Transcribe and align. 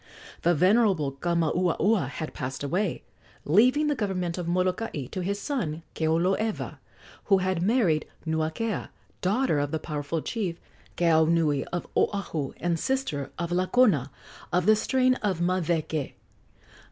The 0.41 0.55
venerable 0.55 1.11
Kamauaua 1.11 2.07
had 2.09 2.33
passed 2.33 2.63
away, 2.63 3.03
leaving 3.45 3.85
the 3.85 3.93
government 3.93 4.35
of 4.39 4.47
Molokai 4.47 5.05
to 5.11 5.21
his 5.21 5.39
son, 5.39 5.83
Keoloewa, 5.93 6.79
who 7.25 7.37
had 7.37 7.61
married 7.61 8.07
Nuakea, 8.25 8.89
daughter 9.21 9.59
of 9.59 9.69
the 9.69 9.77
powerful 9.77 10.23
chief, 10.23 10.59
Keaunui, 10.97 11.65
of 11.71 11.85
Oahu, 11.95 12.53
and 12.57 12.79
sister 12.79 13.29
of 13.37 13.51
Lakona, 13.51 14.09
of 14.51 14.65
the 14.65 14.75
strain 14.75 15.13
of 15.21 15.39
Maweke. 15.39 16.13